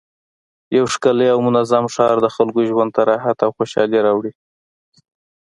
[0.77, 4.31] یو ښکلی او منظم ښار د خلکو ژوند ته راحت او خوشحالي راوړي